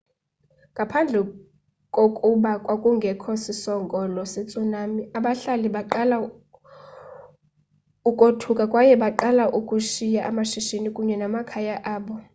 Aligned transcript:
ngaphandle 0.73 1.19
kokuba 1.95 2.51
kwakungekho 2.65 3.31
sisongelo 3.43 4.21
se-tsunami 4.31 5.01
abahlali 5.17 5.67
baqala 5.75 6.15
ukothuka 8.09 8.63
kwaye 8.71 8.93
baqala 9.03 9.43
ukushiya 9.59 10.19
amashishini 10.29 10.89
kunye 10.95 11.15
namakhaya 11.17 11.75
abo 11.95 12.15